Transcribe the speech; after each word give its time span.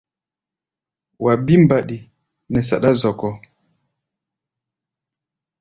Wa 1.23 1.33
bí 1.45 1.53
mbaɗi 1.63 1.97
nɛ 2.51 2.59
saɗá 2.67 2.91
zɔkɔ́. 3.01 3.31